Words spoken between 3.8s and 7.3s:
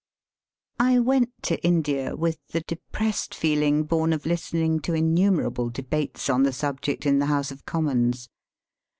born of listening to innumerable debates on the subject in the